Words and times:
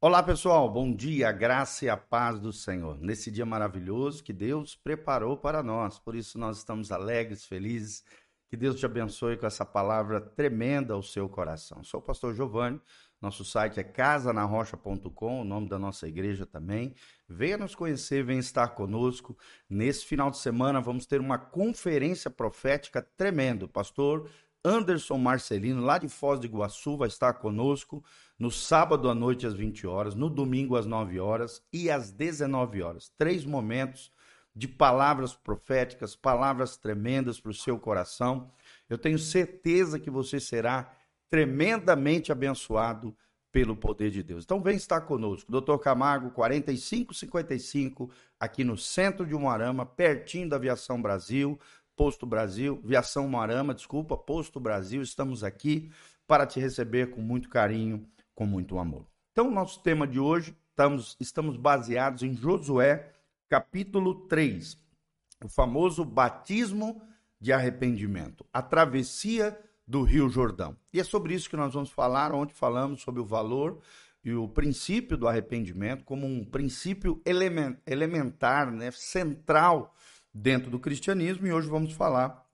Olá 0.00 0.22
pessoal, 0.22 0.70
bom 0.70 0.94
dia, 0.94 1.32
graça 1.32 1.84
e 1.84 1.88
a 1.88 1.96
paz 1.96 2.38
do 2.38 2.52
Senhor. 2.52 3.00
Nesse 3.00 3.32
dia 3.32 3.44
maravilhoso 3.44 4.22
que 4.22 4.32
Deus 4.32 4.76
preparou 4.76 5.36
para 5.36 5.60
nós, 5.60 5.98
por 5.98 6.14
isso 6.14 6.38
nós 6.38 6.58
estamos 6.58 6.92
alegres, 6.92 7.44
felizes. 7.44 8.04
Que 8.48 8.56
Deus 8.56 8.78
te 8.78 8.86
abençoe 8.86 9.36
com 9.36 9.44
essa 9.44 9.64
palavra 9.64 10.20
tremenda 10.20 10.94
ao 10.94 11.02
seu 11.02 11.28
coração. 11.28 11.82
Sou 11.82 11.98
o 11.98 12.02
pastor 12.02 12.32
Giovanni, 12.32 12.80
nosso 13.20 13.44
site 13.44 13.80
é 13.80 13.82
casanarrocha.com, 13.82 15.40
o 15.40 15.44
nome 15.44 15.68
da 15.68 15.80
nossa 15.80 16.06
igreja 16.06 16.46
também. 16.46 16.94
Venha 17.28 17.58
nos 17.58 17.74
conhecer, 17.74 18.22
venha 18.22 18.38
estar 18.38 18.68
conosco. 18.68 19.36
Nesse 19.68 20.06
final 20.06 20.30
de 20.30 20.38
semana 20.38 20.80
vamos 20.80 21.06
ter 21.06 21.20
uma 21.20 21.38
conferência 21.38 22.30
profética 22.30 23.02
tremenda. 23.02 23.66
Pastor 23.66 24.30
Anderson 24.64 25.18
Marcelino, 25.18 25.82
lá 25.82 25.98
de 25.98 26.08
Foz 26.08 26.40
do 26.40 26.46
Iguaçu, 26.46 26.96
vai 26.96 27.08
estar 27.08 27.34
conosco 27.34 28.02
no 28.38 28.50
sábado 28.50 29.08
à 29.08 29.14
noite 29.14 29.46
às 29.46 29.54
20 29.54 29.86
horas, 29.86 30.14
no 30.14 30.28
domingo 30.28 30.76
às 30.76 30.86
9 30.86 31.18
horas 31.20 31.62
e 31.72 31.90
às 31.90 32.10
19 32.10 32.82
horas. 32.82 33.12
Três 33.16 33.44
momentos 33.44 34.12
de 34.54 34.66
palavras 34.66 35.34
proféticas, 35.34 36.16
palavras 36.16 36.76
tremendas 36.76 37.40
para 37.40 37.50
o 37.50 37.54
seu 37.54 37.78
coração. 37.78 38.50
Eu 38.88 38.98
tenho 38.98 39.18
certeza 39.18 40.00
que 40.00 40.10
você 40.10 40.40
será 40.40 40.92
tremendamente 41.30 42.32
abençoado 42.32 43.16
pelo 43.50 43.76
poder 43.76 44.10
de 44.10 44.22
Deus. 44.22 44.44
Então 44.44 44.60
vem 44.60 44.76
estar 44.76 45.00
conosco, 45.02 45.50
Dr. 45.50 45.78
Camargo 45.78 46.30
4555, 46.30 48.10
aqui 48.38 48.62
no 48.62 48.76
centro 48.76 49.24
de 49.26 49.34
Umuarama, 49.34 49.86
pertinho 49.86 50.48
da 50.48 50.56
Aviação 50.56 51.00
Brasil. 51.00 51.58
Posto 51.98 52.24
Brasil, 52.24 52.80
Viação 52.84 53.26
Marama, 53.26 53.74
desculpa, 53.74 54.16
Posto 54.16 54.60
Brasil, 54.60 55.02
estamos 55.02 55.42
aqui 55.42 55.90
para 56.28 56.46
te 56.46 56.60
receber 56.60 57.10
com 57.10 57.20
muito 57.20 57.48
carinho, 57.48 58.08
com 58.36 58.46
muito 58.46 58.78
amor. 58.78 59.04
Então, 59.32 59.50
nosso 59.50 59.82
tema 59.82 60.06
de 60.06 60.20
hoje, 60.20 60.56
estamos, 60.70 61.16
estamos 61.18 61.56
baseados 61.56 62.22
em 62.22 62.36
Josué, 62.36 63.10
capítulo 63.48 64.28
3, 64.28 64.78
o 65.44 65.48
famoso 65.48 66.04
batismo 66.04 67.02
de 67.40 67.52
arrependimento, 67.52 68.46
a 68.52 68.62
travessia 68.62 69.58
do 69.84 70.02
Rio 70.02 70.28
Jordão. 70.28 70.76
E 70.92 71.00
é 71.00 71.04
sobre 71.04 71.34
isso 71.34 71.50
que 71.50 71.56
nós 71.56 71.74
vamos 71.74 71.90
falar, 71.90 72.32
onde 72.32 72.54
falamos 72.54 73.02
sobre 73.02 73.20
o 73.20 73.26
valor 73.26 73.80
e 74.22 74.32
o 74.32 74.46
princípio 74.46 75.16
do 75.16 75.26
arrependimento 75.26 76.04
como 76.04 76.28
um 76.28 76.44
princípio 76.44 77.20
elementar, 77.84 78.70
né, 78.70 78.92
central 78.92 79.92
dentro 80.38 80.70
do 80.70 80.78
cristianismo 80.78 81.46
e 81.46 81.52
hoje 81.52 81.68
vamos 81.68 81.92
falar 81.92 82.46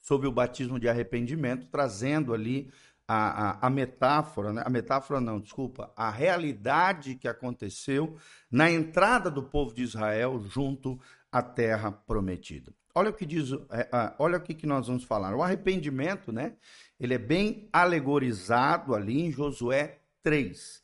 sobre 0.00 0.26
o 0.26 0.32
batismo 0.32 0.80
de 0.80 0.88
arrependimento, 0.88 1.66
trazendo 1.66 2.32
ali 2.32 2.70
a, 3.06 3.50
a, 3.50 3.66
a, 3.66 3.70
metáfora, 3.70 4.52
né? 4.52 4.62
a 4.64 4.70
metáfora 4.70 5.20
não, 5.20 5.38
desculpa, 5.40 5.92
a 5.96 6.10
realidade 6.10 7.14
que 7.14 7.28
aconteceu 7.28 8.16
na 8.50 8.70
entrada 8.70 9.30
do 9.30 9.42
povo 9.42 9.74
de 9.74 9.82
Israel 9.82 10.40
junto 10.40 10.98
à 11.30 11.42
terra 11.42 11.92
prometida. 11.92 12.72
Olha 12.94 13.10
o 13.10 13.12
que 13.12 13.26
diz, 13.26 13.52
é, 13.70 14.14
olha 14.18 14.38
o 14.38 14.40
que, 14.40 14.54
que 14.54 14.66
nós 14.66 14.88
vamos 14.88 15.04
falar. 15.04 15.34
O 15.34 15.42
arrependimento, 15.42 16.32
né? 16.32 16.54
Ele 16.98 17.14
é 17.14 17.18
bem 17.18 17.68
alegorizado 17.72 18.94
ali 18.94 19.20
em 19.20 19.30
Josué 19.30 19.98
3. 20.22 20.82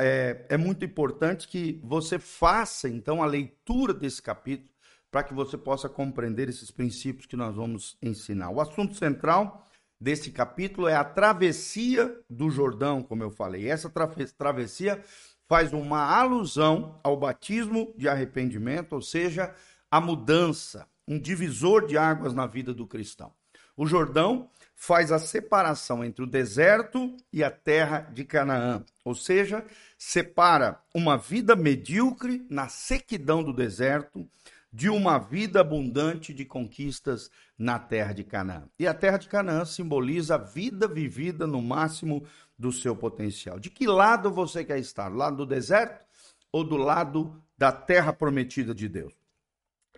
É, 0.00 0.46
é 0.48 0.56
muito 0.56 0.84
importante 0.84 1.46
que 1.46 1.78
você 1.84 2.18
faça, 2.18 2.88
então, 2.88 3.22
a 3.22 3.26
leitura 3.26 3.92
desse 3.92 4.22
capítulo 4.22 4.75
para 5.16 5.24
que 5.24 5.32
você 5.32 5.56
possa 5.56 5.88
compreender 5.88 6.46
esses 6.46 6.70
princípios 6.70 7.24
que 7.24 7.38
nós 7.38 7.56
vamos 7.56 7.96
ensinar. 8.02 8.50
O 8.50 8.60
assunto 8.60 8.94
central 8.96 9.66
desse 9.98 10.30
capítulo 10.30 10.88
é 10.88 10.94
a 10.94 11.02
travessia 11.02 12.14
do 12.28 12.50
Jordão, 12.50 13.00
como 13.00 13.22
eu 13.22 13.30
falei. 13.30 13.66
Essa 13.66 13.90
travessia 14.36 15.02
faz 15.48 15.72
uma 15.72 16.02
alusão 16.02 17.00
ao 17.02 17.16
batismo 17.16 17.94
de 17.96 18.06
arrependimento, 18.06 18.92
ou 18.92 19.00
seja, 19.00 19.54
a 19.90 20.02
mudança, 20.02 20.86
um 21.08 21.18
divisor 21.18 21.86
de 21.86 21.96
águas 21.96 22.34
na 22.34 22.46
vida 22.46 22.74
do 22.74 22.86
cristão. 22.86 23.32
O 23.74 23.86
Jordão 23.86 24.50
faz 24.74 25.10
a 25.10 25.18
separação 25.18 26.04
entre 26.04 26.24
o 26.24 26.26
deserto 26.26 27.16
e 27.32 27.42
a 27.42 27.50
terra 27.50 28.00
de 28.12 28.22
Canaã, 28.22 28.84
ou 29.02 29.14
seja, 29.14 29.64
separa 29.96 30.78
uma 30.94 31.16
vida 31.16 31.56
medíocre 31.56 32.46
na 32.50 32.68
sequidão 32.68 33.42
do 33.42 33.54
deserto 33.54 34.28
de 34.76 34.90
uma 34.90 35.16
vida 35.16 35.62
abundante 35.62 36.34
de 36.34 36.44
conquistas 36.44 37.30
na 37.56 37.78
terra 37.78 38.12
de 38.12 38.22
Canaã. 38.22 38.68
E 38.78 38.86
a 38.86 38.92
terra 38.92 39.16
de 39.16 39.26
Canaã 39.26 39.64
simboliza 39.64 40.34
a 40.34 40.38
vida 40.38 40.86
vivida 40.86 41.46
no 41.46 41.62
máximo 41.62 42.26
do 42.58 42.70
seu 42.70 42.94
potencial. 42.94 43.58
De 43.58 43.70
que 43.70 43.86
lado 43.86 44.30
você 44.30 44.62
quer 44.62 44.78
estar? 44.78 45.08
Do 45.08 45.16
lado 45.16 45.36
do 45.38 45.46
deserto 45.46 46.04
ou 46.52 46.62
do 46.62 46.76
lado 46.76 47.42
da 47.56 47.72
terra 47.72 48.12
prometida 48.12 48.74
de 48.74 48.86
Deus? 48.86 49.14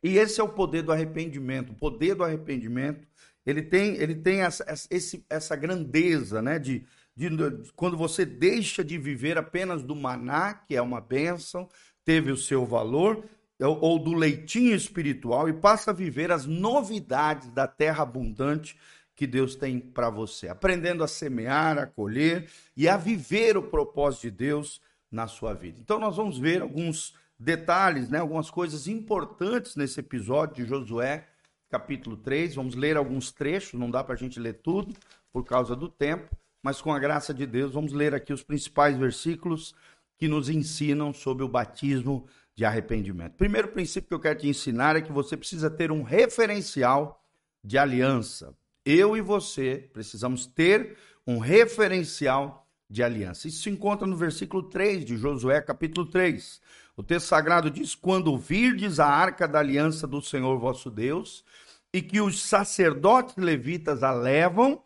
E 0.00 0.16
esse 0.16 0.40
é 0.40 0.44
o 0.44 0.48
poder 0.48 0.82
do 0.82 0.92
arrependimento. 0.92 1.72
O 1.72 1.76
poder 1.76 2.14
do 2.14 2.22
arrependimento, 2.22 3.04
ele 3.44 3.62
tem, 3.62 3.96
ele 3.96 4.14
tem 4.14 4.42
essa, 4.42 4.64
esse, 4.88 5.26
essa 5.28 5.56
grandeza, 5.56 6.40
né? 6.40 6.56
De, 6.56 6.86
de, 7.16 7.30
de, 7.30 7.72
quando 7.72 7.96
você 7.96 8.24
deixa 8.24 8.84
de 8.84 8.96
viver 8.96 9.38
apenas 9.38 9.82
do 9.82 9.96
maná, 9.96 10.54
que 10.54 10.76
é 10.76 10.80
uma 10.80 11.00
bênção, 11.00 11.68
teve 12.04 12.30
o 12.30 12.36
seu 12.36 12.64
valor, 12.64 13.24
ou 13.60 13.98
do 13.98 14.12
leitinho 14.12 14.74
espiritual 14.74 15.48
e 15.48 15.52
passa 15.52 15.90
a 15.90 15.94
viver 15.94 16.30
as 16.30 16.46
novidades 16.46 17.50
da 17.50 17.66
terra 17.66 18.02
abundante 18.02 18.76
que 19.16 19.26
Deus 19.26 19.56
tem 19.56 19.80
para 19.80 20.08
você, 20.10 20.48
aprendendo 20.48 21.02
a 21.02 21.08
semear, 21.08 21.76
a 21.76 21.86
colher 21.86 22.48
e 22.76 22.88
a 22.88 22.96
viver 22.96 23.56
o 23.56 23.62
propósito 23.64 24.22
de 24.22 24.30
Deus 24.30 24.80
na 25.10 25.26
sua 25.26 25.54
vida. 25.54 25.80
Então 25.80 25.98
nós 25.98 26.16
vamos 26.16 26.38
ver 26.38 26.62
alguns 26.62 27.14
detalhes, 27.36 28.08
né, 28.08 28.18
algumas 28.18 28.48
coisas 28.48 28.86
importantes 28.86 29.74
nesse 29.74 29.98
episódio 29.98 30.64
de 30.64 30.70
Josué, 30.70 31.26
capítulo 31.68 32.16
3. 32.16 32.54
Vamos 32.54 32.76
ler 32.76 32.96
alguns 32.96 33.32
trechos, 33.32 33.78
não 33.78 33.90
dá 33.90 34.04
para 34.04 34.14
a 34.14 34.18
gente 34.18 34.38
ler 34.38 34.54
tudo 34.54 34.94
por 35.32 35.44
causa 35.44 35.74
do 35.74 35.88
tempo, 35.88 36.30
mas 36.62 36.80
com 36.80 36.92
a 36.92 36.98
graça 36.98 37.34
de 37.34 37.44
Deus, 37.44 37.72
vamos 37.72 37.92
ler 37.92 38.14
aqui 38.14 38.32
os 38.32 38.44
principais 38.44 38.96
versículos 38.96 39.74
que 40.16 40.28
nos 40.28 40.48
ensinam 40.48 41.12
sobre 41.12 41.44
o 41.44 41.48
batismo 41.48 42.26
de 42.58 42.64
arrependimento. 42.64 43.36
Primeiro 43.36 43.68
princípio 43.68 44.08
que 44.08 44.14
eu 44.14 44.18
quero 44.18 44.40
te 44.40 44.48
ensinar 44.48 44.96
é 44.96 45.00
que 45.00 45.12
você 45.12 45.36
precisa 45.36 45.70
ter 45.70 45.92
um 45.92 46.02
referencial 46.02 47.24
de 47.62 47.78
aliança. 47.78 48.52
Eu 48.84 49.16
e 49.16 49.20
você 49.20 49.88
precisamos 49.92 50.44
ter 50.44 50.96
um 51.24 51.38
referencial 51.38 52.66
de 52.90 53.00
aliança. 53.00 53.46
Isso 53.46 53.62
se 53.62 53.70
encontra 53.70 54.08
no 54.08 54.16
versículo 54.16 54.64
3 54.64 55.04
de 55.04 55.16
Josué, 55.16 55.60
capítulo 55.60 56.04
3. 56.04 56.60
O 56.96 57.02
texto 57.04 57.26
sagrado 57.26 57.70
diz: 57.70 57.94
Quando 57.94 58.36
virdes 58.36 58.98
a 58.98 59.06
arca 59.06 59.46
da 59.46 59.60
aliança 59.60 60.04
do 60.04 60.20
Senhor 60.20 60.58
vosso 60.58 60.90
Deus, 60.90 61.44
e 61.92 62.02
que 62.02 62.20
os 62.20 62.42
sacerdotes 62.42 63.36
levitas 63.36 64.02
a 64.02 64.10
levam, 64.10 64.82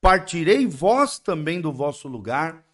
partirei 0.00 0.66
vós 0.66 1.20
também 1.20 1.60
do 1.60 1.72
vosso 1.72 2.08
lugar 2.08 2.66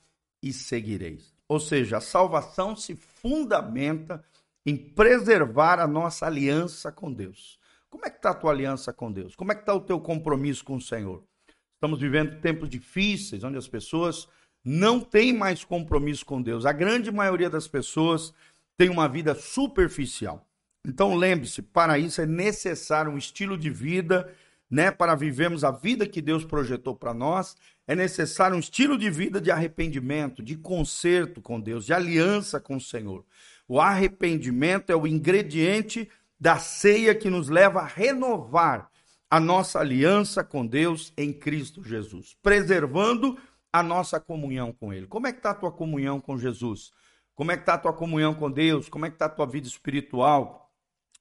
e 0.43 0.55
seguireis. 0.55 1.35
Ou 1.47 1.61
seja, 1.61 1.99
a 1.99 2.01
salvação 2.01 2.75
se 2.75 2.97
fundamenta 2.97 4.25
em 4.69 4.77
preservar 4.77 5.81
a 5.81 5.87
nossa 5.87 6.27
aliança 6.27 6.93
com 6.93 7.11
Deus. 7.11 7.59
Como 7.89 8.05
é 8.05 8.11
que 8.11 8.17
está 8.17 8.31
a 8.31 8.35
tua 8.35 8.51
aliança 8.51 8.93
com 8.93 9.11
Deus? 9.11 9.35
Como 9.35 9.51
é 9.51 9.55
que 9.55 9.63
está 9.63 9.73
o 9.73 9.81
teu 9.81 9.99
compromisso 9.99 10.63
com 10.63 10.77
o 10.77 10.81
Senhor? 10.81 11.25
Estamos 11.73 11.99
vivendo 11.99 12.39
tempos 12.43 12.69
difíceis, 12.69 13.43
onde 13.43 13.57
as 13.57 13.67
pessoas 13.67 14.29
não 14.63 15.01
têm 15.01 15.33
mais 15.33 15.65
compromisso 15.65 16.27
com 16.27 16.43
Deus. 16.43 16.67
A 16.67 16.73
grande 16.73 17.11
maioria 17.11 17.49
das 17.49 17.67
pessoas 17.67 18.35
tem 18.77 18.91
uma 18.91 19.09
vida 19.09 19.35
superficial. 19.35 20.47
Então 20.87 21.15
lembre-se, 21.15 21.63
para 21.63 21.99
isso 21.99 22.21
é 22.21 22.27
necessário 22.27 23.11
um 23.11 23.17
estilo 23.17 23.57
de 23.57 23.71
vida, 23.71 24.31
né, 24.71 24.91
para 24.91 25.15
vivermos 25.15 25.65
a 25.65 25.71
vida 25.71 26.07
que 26.07 26.21
Deus 26.21 26.45
projetou 26.45 26.95
para 26.95 27.15
nós, 27.15 27.57
é 27.89 27.97
necessário 27.97 28.55
um 28.55 28.61
estilo 28.61 28.99
de 28.99 29.09
vida 29.09 29.41
de 29.41 29.51
arrependimento, 29.51 30.43
de 30.43 30.57
conserto 30.57 31.41
com 31.41 31.59
Deus, 31.59 31.87
de 31.87 31.95
aliança 31.95 32.61
com 32.61 32.77
o 32.77 32.81
Senhor. 32.81 33.25
O 33.67 33.81
arrependimento 33.81 34.91
é 34.91 34.95
o 34.95 35.07
ingrediente 35.07 36.07
da 36.39 36.59
ceia 36.59 37.15
que 37.15 37.31
nos 37.31 37.49
leva 37.49 37.81
a 37.81 37.87
renovar 37.87 38.91
a 39.31 39.41
nossa 39.41 39.81
aliança 39.81 40.45
com 40.45 40.67
Deus 40.67 41.15
em 41.17 41.33
Cristo 41.33 41.83
Jesus, 41.83 42.37
preservando 42.43 43.39
a 43.73 43.83
nossa 43.83 44.21
comunhão 44.21 44.71
com 44.71 44.93
Ele. 44.93 45.07
Como 45.07 45.27
é 45.27 45.33
que 45.33 45.39
está 45.39 45.51
a 45.51 45.55
tua 45.55 45.73
comunhão 45.73 46.21
com 46.21 46.37
Jesus? 46.37 46.93
Como 47.35 47.51
é 47.53 47.57
que 47.57 47.63
está 47.63 47.75
a 47.75 47.79
tua 47.79 47.95
comunhão 47.95 48.35
com 48.35 48.51
Deus? 48.51 48.91
Como 48.91 49.07
é 49.07 49.09
que 49.09 49.15
está 49.15 49.27
a 49.27 49.31
tua 49.31 49.47
vida 49.47 49.67
espiritual? 49.67 50.71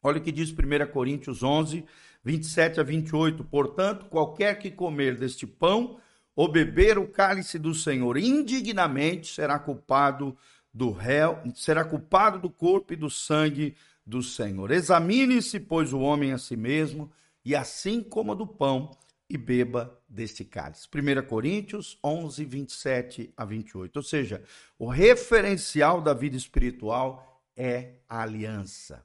Olha 0.04 0.18
o 0.18 0.22
que 0.22 0.34
diz 0.34 0.52
1 0.52 0.92
Coríntios 0.92 1.44
11, 1.44 1.86
27 2.25 2.81
a 2.81 2.84
28. 2.84 3.44
Portanto, 3.46 4.06
qualquer 4.06 4.60
que 4.60 4.70
comer 4.70 5.16
deste 5.18 5.48
pão 5.48 5.98
ou 6.38 6.48
beber 6.48 7.00
o 7.00 7.07
cálice 7.07 7.57
do 7.57 7.74
Senhor 7.74 8.16
indignamente 8.16 9.34
será 9.34 9.57
culpado 9.57 10.38
do 10.72 10.92
réu, 10.92 11.42
será 11.56 11.84
culpado 11.84 12.38
do 12.38 12.48
corpo 12.48 12.94
e 12.94 12.95
do 12.95 13.10
sangue 13.10 13.75
do 14.06 14.22
Senhor. 14.22 14.69
Examine-se, 14.69 15.60
pois, 15.60 15.92
o 15.92 16.00
homem 16.00 16.31
a 16.31 16.38
si 16.38 16.56
mesmo, 16.56 17.12
e 17.44 17.56
assim 17.56 18.04
coma 18.04 18.36
do 18.36 18.45
pão 18.45 18.95
e 19.28 19.36
beba 19.36 20.00
deste 20.07 20.45
cálice. 20.45 20.88
1 20.88 21.25
Coríntios 21.28 21.98
11, 22.04 22.45
27 22.45 23.34
a 23.36 23.44
28. 23.44 23.98
Ou 23.98 24.04
seja, 24.04 24.44
o 24.78 24.88
referencial 24.88 26.00
da 26.00 26.13
vida 26.13 26.38
espiritual 26.38 27.42
é 27.56 27.95
a 28.07 28.22
aliança. 28.22 29.04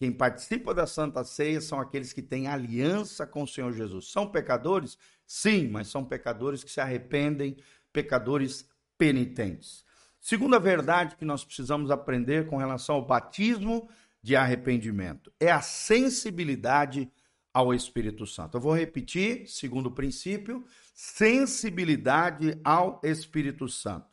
Quem 0.00 0.10
participa 0.10 0.72
da 0.72 0.86
Santa 0.86 1.22
Ceia 1.24 1.60
são 1.60 1.78
aqueles 1.78 2.10
que 2.10 2.22
têm 2.22 2.46
aliança 2.46 3.26
com 3.26 3.42
o 3.42 3.46
Senhor 3.46 3.70
Jesus. 3.70 4.10
São 4.10 4.26
pecadores? 4.26 4.96
Sim, 5.26 5.68
mas 5.68 5.88
são 5.88 6.02
pecadores 6.02 6.64
que 6.64 6.70
se 6.70 6.80
arrependem, 6.80 7.58
pecadores 7.92 8.66
penitentes. 8.96 9.84
Segunda 10.18 10.58
verdade 10.58 11.16
que 11.16 11.24
nós 11.26 11.44
precisamos 11.44 11.90
aprender 11.90 12.46
com 12.46 12.56
relação 12.56 12.94
ao 12.94 13.04
batismo 13.04 13.90
de 14.22 14.34
arrependimento 14.34 15.30
é 15.38 15.52
a 15.52 15.60
sensibilidade 15.60 17.12
ao 17.52 17.74
Espírito 17.74 18.26
Santo. 18.26 18.56
Eu 18.56 18.60
vou 18.62 18.74
repetir, 18.74 19.46
segundo 19.48 19.90
princípio, 19.90 20.64
sensibilidade 20.94 22.58
ao 22.64 23.02
Espírito 23.04 23.68
Santo. 23.68 24.06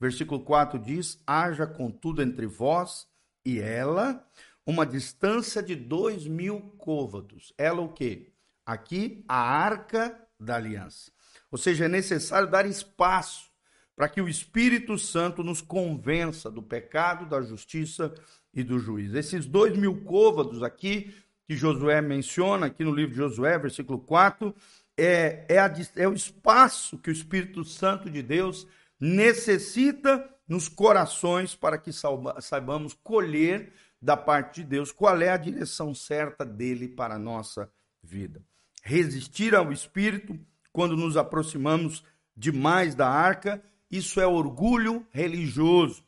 Versículo 0.00 0.40
4 0.40 0.80
diz: 0.80 1.22
Haja 1.24 1.64
contudo 1.64 2.22
entre 2.22 2.46
vós 2.46 3.06
e 3.44 3.60
ela 3.60 4.26
uma 4.68 4.84
distância 4.84 5.62
de 5.62 5.74
dois 5.74 6.26
mil 6.26 6.60
côvados. 6.76 7.54
Ela 7.56 7.80
o 7.80 7.88
quê? 7.88 8.26
Aqui, 8.66 9.24
a 9.26 9.40
arca 9.40 10.14
da 10.38 10.56
aliança. 10.56 11.10
Ou 11.50 11.56
seja, 11.56 11.86
é 11.86 11.88
necessário 11.88 12.50
dar 12.50 12.66
espaço 12.66 13.48
para 13.96 14.10
que 14.10 14.20
o 14.20 14.28
Espírito 14.28 14.98
Santo 14.98 15.42
nos 15.42 15.62
convença 15.62 16.50
do 16.50 16.62
pecado, 16.62 17.24
da 17.24 17.40
justiça 17.40 18.12
e 18.52 18.62
do 18.62 18.78
juízo. 18.78 19.16
Esses 19.16 19.46
dois 19.46 19.74
mil 19.74 20.04
côvados 20.04 20.62
aqui 20.62 21.14
que 21.46 21.56
Josué 21.56 22.02
menciona 22.02 22.66
aqui 22.66 22.84
no 22.84 22.94
livro 22.94 23.12
de 23.12 23.16
Josué, 23.16 23.58
versículo 23.58 23.98
4, 23.98 24.54
é, 24.98 25.46
é, 25.48 25.58
a, 25.58 25.74
é 25.96 26.06
o 26.06 26.12
espaço 26.12 26.98
que 26.98 27.08
o 27.08 27.12
Espírito 27.12 27.64
Santo 27.64 28.10
de 28.10 28.22
Deus 28.22 28.66
necessita 29.00 30.28
nos 30.46 30.68
corações 30.68 31.54
para 31.54 31.78
que 31.78 31.90
saibamos 32.40 32.92
colher 32.92 33.72
da 34.00 34.16
parte 34.16 34.62
de 34.62 34.68
Deus 34.68 34.92
qual 34.92 35.20
é 35.20 35.30
a 35.30 35.36
direção 35.36 35.94
certa 35.94 36.44
dele 36.44 36.88
para 36.88 37.14
a 37.14 37.18
nossa 37.18 37.70
vida. 38.02 38.42
Resistir 38.82 39.54
ao 39.54 39.72
Espírito 39.72 40.38
quando 40.72 40.96
nos 40.96 41.16
aproximamos 41.16 42.04
demais 42.36 42.94
da 42.94 43.08
arca, 43.08 43.62
isso 43.90 44.20
é 44.20 44.26
orgulho 44.26 45.06
religioso. 45.10 46.04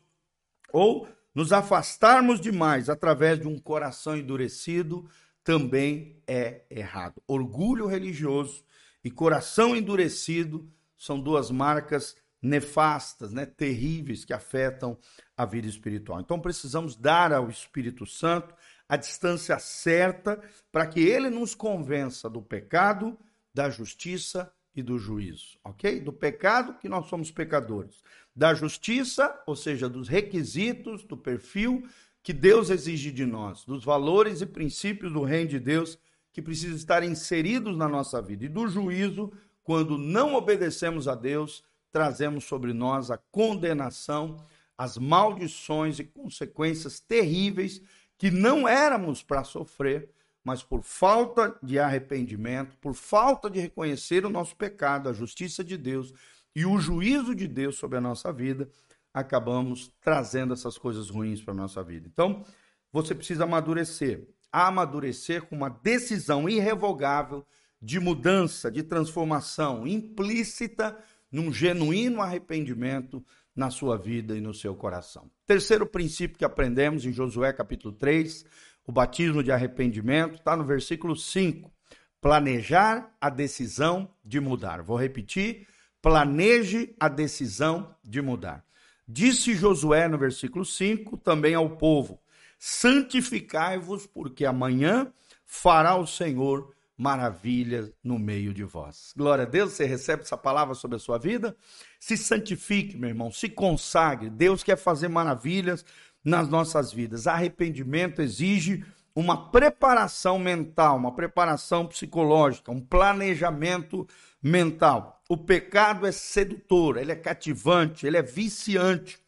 Ou 0.71 1.07
nos 1.35 1.51
afastarmos 1.51 2.39
demais 2.39 2.89
através 2.89 3.39
de 3.39 3.47
um 3.47 3.59
coração 3.59 4.15
endurecido, 4.15 5.09
também 5.43 6.21
é 6.27 6.63
errado. 6.69 7.21
Orgulho 7.27 7.87
religioso 7.87 8.63
e 9.03 9.09
coração 9.09 9.75
endurecido 9.75 10.69
são 10.97 11.19
duas 11.19 11.49
marcas 11.49 12.15
nefastas, 12.41 13.31
né, 13.31 13.45
terríveis 13.45 14.25
que 14.25 14.33
afetam 14.33 14.97
a 15.41 15.45
vida 15.45 15.67
espiritual. 15.67 16.21
Então 16.21 16.39
precisamos 16.39 16.95
dar 16.95 17.33
ao 17.33 17.49
Espírito 17.49 18.05
Santo 18.05 18.53
a 18.87 18.95
distância 18.95 19.57
certa 19.57 20.39
para 20.71 20.85
que 20.85 20.99
ele 20.99 21.31
nos 21.31 21.55
convença 21.55 22.29
do 22.29 22.43
pecado, 22.43 23.17
da 23.51 23.67
justiça 23.67 24.53
e 24.75 24.83
do 24.83 24.99
juízo, 24.99 25.57
OK? 25.63 25.99
Do 25.99 26.13
pecado 26.13 26.75
que 26.75 26.87
nós 26.87 27.07
somos 27.07 27.31
pecadores, 27.31 28.03
da 28.35 28.53
justiça, 28.53 29.41
ou 29.47 29.55
seja, 29.55 29.89
dos 29.89 30.07
requisitos, 30.07 31.03
do 31.03 31.17
perfil 31.17 31.87
que 32.21 32.33
Deus 32.33 32.69
exige 32.69 33.11
de 33.11 33.25
nós, 33.25 33.65
dos 33.65 33.83
valores 33.83 34.41
e 34.41 34.45
princípios 34.45 35.11
do 35.11 35.23
reino 35.23 35.49
de 35.49 35.59
Deus 35.59 35.97
que 36.31 36.41
precisam 36.41 36.75
estar 36.75 37.03
inseridos 37.03 37.75
na 37.75 37.89
nossa 37.89 38.21
vida, 38.21 38.45
e 38.45 38.49
do 38.49 38.67
juízo, 38.67 39.33
quando 39.63 39.97
não 39.97 40.35
obedecemos 40.35 41.07
a 41.07 41.15
Deus, 41.15 41.63
trazemos 41.91 42.43
sobre 42.43 42.73
nós 42.73 43.09
a 43.09 43.17
condenação, 43.17 44.37
as 44.81 44.97
maldições 44.97 45.99
e 45.99 46.03
consequências 46.03 46.99
terríveis 46.99 47.83
que 48.17 48.31
não 48.31 48.67
éramos 48.67 49.21
para 49.21 49.43
sofrer, 49.43 50.09
mas 50.43 50.63
por 50.63 50.81
falta 50.81 51.55
de 51.61 51.77
arrependimento, 51.77 52.75
por 52.79 52.95
falta 52.95 53.47
de 53.47 53.59
reconhecer 53.59 54.25
o 54.25 54.29
nosso 54.29 54.55
pecado, 54.55 55.07
a 55.07 55.13
justiça 55.13 55.63
de 55.63 55.77
Deus 55.77 56.11
e 56.55 56.65
o 56.65 56.79
juízo 56.79 57.35
de 57.35 57.47
Deus 57.47 57.75
sobre 57.75 57.99
a 57.99 58.01
nossa 58.01 58.33
vida, 58.33 58.67
acabamos 59.13 59.91
trazendo 60.01 60.51
essas 60.51 60.79
coisas 60.79 61.11
ruins 61.11 61.43
para 61.43 61.53
a 61.53 61.57
nossa 61.57 61.83
vida. 61.83 62.09
Então, 62.11 62.43
você 62.91 63.13
precisa 63.13 63.43
amadurecer. 63.43 64.27
Amadurecer 64.51 65.43
com 65.43 65.55
uma 65.55 65.69
decisão 65.69 66.49
irrevogável 66.49 67.45
de 67.79 67.99
mudança, 67.99 68.71
de 68.71 68.81
transformação 68.81 69.85
implícita 69.85 70.97
num 71.31 71.53
genuíno 71.53 72.19
arrependimento 72.19 73.23
na 73.55 73.69
sua 73.69 73.97
vida 73.97 74.35
e 74.37 74.41
no 74.41 74.53
seu 74.53 74.75
coração. 74.75 75.29
Terceiro 75.45 75.85
princípio 75.85 76.37
que 76.37 76.45
aprendemos 76.45 77.05
em 77.05 77.11
Josué 77.11 77.51
capítulo 77.51 77.93
3, 77.93 78.45
o 78.85 78.91
batismo 78.91 79.43
de 79.43 79.51
arrependimento, 79.51 80.35
está 80.35 80.55
no 80.55 80.63
versículo 80.63 81.15
5. 81.15 81.71
Planejar 82.19 83.15
a 83.19 83.29
decisão 83.29 84.09
de 84.23 84.39
mudar. 84.39 84.81
Vou 84.81 84.97
repetir: 84.97 85.67
planeje 86.01 86.95
a 86.99 87.07
decisão 87.07 87.95
de 88.03 88.21
mudar. 88.21 88.63
Disse 89.07 89.55
Josué 89.55 90.07
no 90.07 90.17
versículo 90.17 90.63
5 90.63 91.17
também 91.17 91.53
ao 91.53 91.71
povo: 91.77 92.19
Santificai-vos, 92.57 94.05
porque 94.07 94.45
amanhã 94.45 95.11
fará 95.45 95.95
o 95.95 96.07
Senhor 96.07 96.73
maravilhas 97.01 97.91
no 98.03 98.19
meio 98.19 98.53
de 98.53 98.63
vós. 98.63 99.11
Glória 99.17 99.43
a 99.43 99.47
Deus, 99.47 99.71
você 99.71 99.85
recebe 99.85 100.21
essa 100.21 100.37
palavra 100.37 100.75
sobre 100.75 100.97
a 100.97 100.99
sua 100.99 101.17
vida? 101.17 101.57
Se 101.99 102.15
santifique, 102.15 102.95
meu 102.95 103.09
irmão, 103.09 103.31
se 103.31 103.49
consagre. 103.49 104.29
Deus 104.29 104.61
quer 104.61 104.77
fazer 104.77 105.07
maravilhas 105.07 105.83
nas 106.23 106.47
nossas 106.47 106.93
vidas. 106.93 107.25
Arrependimento 107.25 108.21
exige 108.21 108.85
uma 109.15 109.49
preparação 109.49 110.37
mental, 110.37 110.95
uma 110.95 111.15
preparação 111.15 111.87
psicológica, 111.87 112.71
um 112.71 112.79
planejamento 112.79 114.07
mental. 114.39 115.23
O 115.27 115.35
pecado 115.35 116.05
é 116.05 116.11
sedutor, 116.11 116.97
ele 116.97 117.11
é 117.11 117.15
cativante, 117.15 118.05
ele 118.05 118.17
é 118.17 118.21
viciante. 118.21 119.19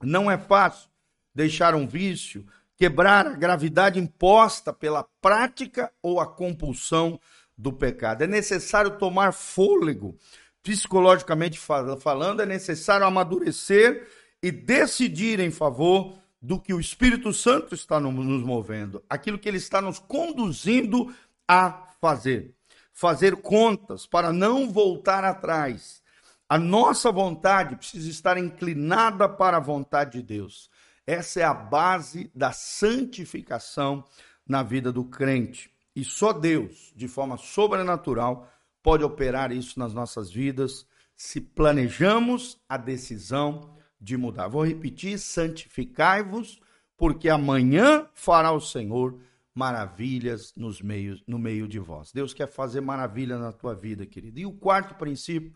Não 0.00 0.30
é 0.30 0.38
fácil 0.38 0.88
deixar 1.34 1.74
um 1.74 1.86
vício, 1.86 2.46
quebrar 2.82 3.28
a 3.28 3.36
gravidade 3.36 4.00
imposta 4.00 4.72
pela 4.72 5.06
prática 5.20 5.92
ou 6.02 6.18
a 6.18 6.26
compulsão 6.26 7.20
do 7.56 7.72
pecado. 7.72 8.22
É 8.22 8.26
necessário 8.26 8.98
tomar 8.98 9.32
fôlego, 9.32 10.18
psicologicamente 10.64 11.60
falando, 12.00 12.42
é 12.42 12.46
necessário 12.46 13.06
amadurecer 13.06 14.08
e 14.42 14.50
decidir 14.50 15.38
em 15.38 15.52
favor 15.52 16.18
do 16.40 16.58
que 16.58 16.74
o 16.74 16.80
Espírito 16.80 17.32
Santo 17.32 17.72
está 17.72 18.00
nos 18.00 18.42
movendo, 18.42 19.00
aquilo 19.08 19.38
que 19.38 19.48
ele 19.48 19.58
está 19.58 19.80
nos 19.80 20.00
conduzindo 20.00 21.14
a 21.46 21.86
fazer 22.00 22.52
fazer 22.92 23.36
contas, 23.36 24.06
para 24.06 24.32
não 24.32 24.68
voltar 24.68 25.24
atrás. 25.24 26.02
A 26.48 26.58
nossa 26.58 27.12
vontade 27.12 27.76
precisa 27.76 28.10
estar 28.10 28.36
inclinada 28.36 29.28
para 29.28 29.58
a 29.58 29.60
vontade 29.60 30.18
de 30.18 30.22
Deus. 30.22 30.68
Essa 31.12 31.40
é 31.40 31.44
a 31.44 31.52
base 31.52 32.30
da 32.34 32.52
santificação 32.52 34.02
na 34.48 34.62
vida 34.62 34.90
do 34.90 35.04
crente. 35.04 35.70
E 35.94 36.02
só 36.02 36.32
Deus, 36.32 36.90
de 36.96 37.06
forma 37.06 37.36
sobrenatural, 37.36 38.50
pode 38.82 39.04
operar 39.04 39.52
isso 39.52 39.78
nas 39.78 39.92
nossas 39.92 40.30
vidas 40.30 40.86
se 41.14 41.38
planejamos 41.38 42.58
a 42.66 42.78
decisão 42.78 43.76
de 44.00 44.16
mudar. 44.16 44.48
Vou 44.48 44.64
repetir: 44.64 45.18
santificai-vos, 45.18 46.58
porque 46.96 47.28
amanhã 47.28 48.08
fará 48.14 48.50
o 48.50 48.60
Senhor 48.60 49.20
maravilhas 49.54 50.54
nos 50.56 50.80
meios, 50.80 51.22
no 51.26 51.38
meio 51.38 51.68
de 51.68 51.78
vós. 51.78 52.10
Deus 52.10 52.32
quer 52.32 52.48
fazer 52.48 52.80
maravilha 52.80 53.38
na 53.38 53.52
tua 53.52 53.74
vida, 53.74 54.06
querido. 54.06 54.40
E 54.40 54.46
o 54.46 54.52
quarto 54.52 54.94
princípio 54.94 55.52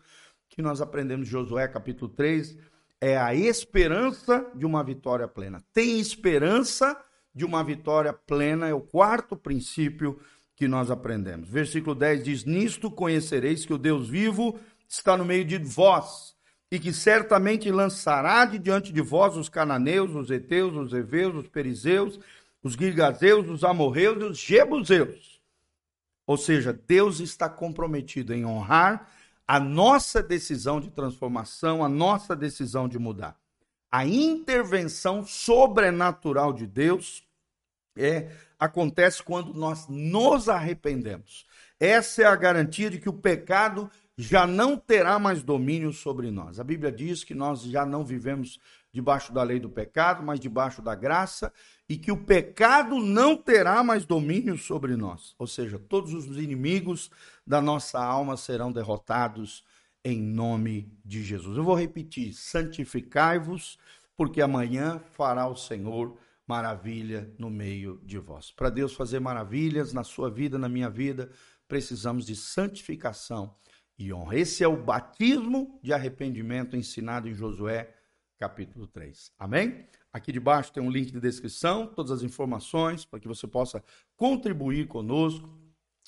que 0.47 0.61
nós 0.61 0.81
aprendemos 0.81 1.27
em 1.27 1.31
Josué, 1.31 1.67
capítulo 1.67 2.11
3, 2.11 2.55
é 2.99 3.17
a 3.17 3.33
esperança 3.33 4.45
de 4.55 4.65
uma 4.65 4.83
vitória 4.83 5.27
plena. 5.27 5.63
Tem 5.73 5.99
esperança 5.99 6.99
de 7.33 7.45
uma 7.45 7.63
vitória 7.63 8.11
plena, 8.11 8.67
é 8.67 8.73
o 8.73 8.81
quarto 8.81 9.35
princípio 9.35 10.19
que 10.55 10.67
nós 10.67 10.89
aprendemos. 10.89 11.49
Versículo 11.49 11.95
10 11.95 12.23
diz: 12.23 12.45
Nisto 12.45 12.89
conhecereis 12.89 13.65
que 13.65 13.73
o 13.73 13.77
Deus 13.77 14.09
vivo 14.09 14.59
está 14.89 15.15
no 15.15 15.25
meio 15.25 15.45
de 15.45 15.57
vós, 15.57 16.35
e 16.71 16.79
que 16.79 16.91
certamente 16.91 17.71
lançará 17.71 18.45
de 18.45 18.57
diante 18.57 18.91
de 18.91 19.01
vós 19.01 19.37
os 19.37 19.49
cananeus, 19.49 20.15
os 20.15 20.31
heteus, 20.31 20.75
os 20.75 20.93
heveus, 20.93 21.35
os 21.35 21.47
perizeus 21.47 22.19
os 22.67 22.73
Girgazeus, 22.73 23.47
os 23.49 23.63
Amorreus 23.63 24.21
e 24.21 24.25
os 24.25 24.37
Jebuseus. 24.37 25.41
Ou 26.25 26.37
seja, 26.37 26.73
Deus 26.73 27.19
está 27.19 27.49
comprometido 27.49 28.33
em 28.33 28.45
honrar 28.45 29.09
a 29.47 29.59
nossa 29.59 30.21
decisão 30.21 30.81
de 30.81 30.91
transformação, 30.91 31.83
a 31.83 31.87
nossa 31.87 32.35
decisão 32.35 32.87
de 32.87 32.99
mudar. 32.99 33.39
A 33.89 34.05
intervenção 34.05 35.25
sobrenatural 35.25 36.51
de 36.51 36.67
Deus 36.67 37.23
é 37.95 38.29
acontece 38.59 39.23
quando 39.23 39.53
nós 39.53 39.87
nos 39.87 40.49
arrependemos. 40.49 41.45
Essa 41.79 42.23
é 42.23 42.25
a 42.25 42.35
garantia 42.35 42.89
de 42.89 42.99
que 42.99 43.07
o 43.07 43.13
pecado 43.13 43.89
já 44.17 44.47
não 44.47 44.75
terá 44.75 45.19
mais 45.19 45.43
domínio 45.43 45.93
sobre 45.93 46.31
nós. 46.31 46.59
A 46.59 46.63
Bíblia 46.63 46.91
diz 46.91 47.23
que 47.23 47.35
nós 47.35 47.61
já 47.61 47.85
não 47.85 48.03
vivemos 48.03 48.59
debaixo 48.97 49.31
da 49.31 49.43
lei 49.43 49.59
do 49.59 49.69
pecado, 49.69 50.23
mas 50.23 50.39
debaixo 50.39 50.81
da 50.81 50.95
graça, 50.95 51.53
e 51.87 51.95
que 51.97 52.11
o 52.11 52.17
pecado 52.17 52.97
não 52.99 53.37
terá 53.37 53.83
mais 53.83 54.05
domínio 54.05 54.57
sobre 54.57 54.95
nós. 54.95 55.35
Ou 55.37 55.45
seja, 55.45 55.77
todos 55.77 56.15
os 56.15 56.25
inimigos 56.35 57.11
da 57.45 57.61
nossa 57.61 58.03
alma 58.03 58.35
serão 58.35 58.71
derrotados 58.71 59.63
em 60.03 60.19
nome 60.19 60.91
de 61.05 61.23
Jesus. 61.23 61.55
Eu 61.55 61.63
vou 61.63 61.75
repetir: 61.75 62.33
santificai-vos, 62.33 63.77
porque 64.15 64.41
amanhã 64.41 64.99
fará 65.11 65.47
o 65.47 65.55
Senhor 65.55 66.17
maravilha 66.47 67.31
no 67.37 67.51
meio 67.51 68.01
de 68.03 68.17
vós. 68.17 68.49
Para 68.49 68.71
Deus 68.71 68.93
fazer 68.93 69.19
maravilhas 69.19 69.93
na 69.93 70.03
sua 70.03 70.31
vida, 70.31 70.57
na 70.57 70.67
minha 70.67 70.89
vida, 70.89 71.29
precisamos 71.67 72.25
de 72.25 72.35
santificação 72.35 73.53
e 73.99 74.11
honra. 74.11 74.39
Esse 74.39 74.63
é 74.63 74.67
o 74.67 74.81
batismo 74.81 75.79
de 75.83 75.93
arrependimento 75.93 76.75
ensinado 76.75 77.29
em 77.29 77.35
Josué, 77.35 77.93
capítulo 78.37 78.87
3. 78.87 79.31
Amém? 79.37 79.87
Aqui 80.13 80.31
debaixo 80.31 80.71
tem 80.71 80.81
um 80.81 80.89
link 80.89 81.11
de 81.11 81.19
descrição, 81.19 81.87
todas 81.87 82.11
as 82.11 82.23
informações 82.23 83.05
para 83.05 83.19
que 83.19 83.27
você 83.27 83.47
possa 83.47 83.83
contribuir 84.15 84.87
conosco. 84.87 85.49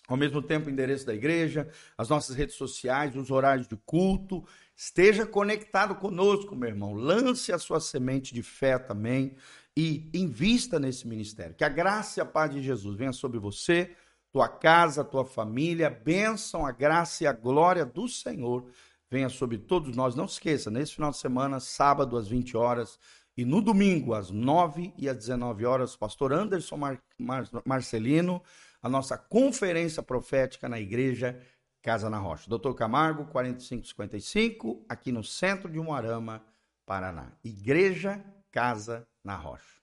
Ao 0.07 0.17
mesmo 0.17 0.41
tempo, 0.41 0.67
o 0.67 0.71
endereço 0.71 1.05
da 1.05 1.13
igreja, 1.13 1.69
as 1.95 2.09
nossas 2.09 2.35
redes 2.35 2.55
sociais, 2.55 3.15
os 3.15 3.29
horários 3.29 3.67
de 3.67 3.75
culto. 3.85 4.43
Esteja 4.75 5.25
conectado 5.25 5.93
conosco, 5.95 6.55
meu 6.55 6.69
irmão. 6.69 6.93
Lance 6.93 7.51
a 7.51 7.59
sua 7.59 7.79
semente 7.79 8.33
de 8.33 8.41
fé 8.41 8.79
também 8.79 9.35
e 9.77 10.09
invista 10.13 10.79
nesse 10.79 11.07
ministério. 11.07 11.53
Que 11.53 11.63
a 11.63 11.69
graça 11.69 12.19
e 12.19 12.21
a 12.21 12.25
paz 12.25 12.51
de 12.51 12.61
Jesus 12.61 12.97
venha 12.97 13.13
sobre 13.13 13.37
você, 13.37 13.95
tua 14.31 14.49
casa, 14.49 15.03
tua 15.03 15.25
família. 15.25 15.87
A 15.87 15.91
bênção, 15.91 16.65
a 16.65 16.71
graça 16.71 17.23
e 17.23 17.27
a 17.27 17.33
glória 17.33 17.85
do 17.85 18.07
Senhor 18.07 18.65
venha 19.09 19.29
sobre 19.29 19.57
todos 19.57 19.95
nós. 19.95 20.15
Não 20.15 20.27
se 20.27 20.33
esqueça, 20.33 20.69
nesse 20.69 20.95
final 20.95 21.11
de 21.11 21.17
semana, 21.17 21.59
sábado 21.59 22.17
às 22.17 22.27
20 22.27 22.55
horas 22.55 22.99
e 23.35 23.45
no 23.45 23.61
domingo, 23.61 24.13
às 24.13 24.29
9 24.29 24.93
e 24.97 25.07
às 25.07 25.17
19 25.17 25.65
horas, 25.65 25.95
pastor 25.95 26.33
Anderson 26.33 26.77
Mar 26.77 27.01
Mar 27.17 27.47
Marcelino, 27.65 28.41
a 28.81 28.89
nossa 28.89 29.17
conferência 29.17 30.03
profética 30.03 30.67
na 30.67 30.79
igreja 30.79 31.39
Casa 31.81 32.09
na 32.09 32.17
Rocha. 32.17 32.49
Doutor 32.49 32.75
Camargo, 32.75 33.25
4555, 33.27 34.85
aqui 34.89 35.11
no 35.11 35.23
centro 35.23 35.71
de 35.71 35.79
Moarama, 35.79 36.43
Paraná. 36.85 37.31
Igreja 37.43 38.23
Casa 38.51 39.07
na 39.23 39.35
Rocha. 39.35 39.78